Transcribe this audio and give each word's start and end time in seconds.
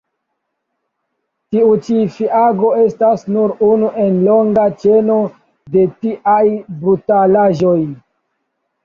Tiu 1.55 1.73
ĉi 1.87 1.97
fiago 2.15 2.71
estas 2.83 3.25
nur 3.35 3.53
unu 3.67 3.89
en 4.05 4.17
longa 4.29 4.63
ĉeno 4.85 5.19
de 5.77 5.85
tiaj 6.07 6.39
brutalaĵoj. 6.87 7.77